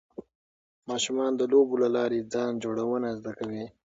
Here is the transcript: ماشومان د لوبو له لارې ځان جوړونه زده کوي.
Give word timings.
ماشومان 0.89 1.31
د 1.37 1.41
لوبو 1.51 1.75
له 1.83 1.89
لارې 1.95 2.27
ځان 2.33 2.51
جوړونه 2.63 3.07
زده 3.19 3.31
کوي. 3.39 3.65